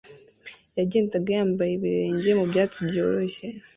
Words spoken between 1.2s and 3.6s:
yambaye ibirenge mu byatsi byoroshye